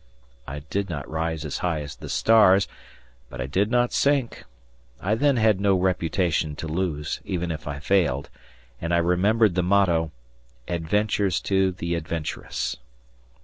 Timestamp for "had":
5.37-5.61